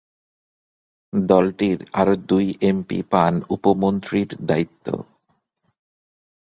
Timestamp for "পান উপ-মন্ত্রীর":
3.11-4.29